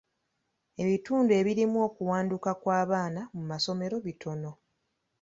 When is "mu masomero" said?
3.35-3.95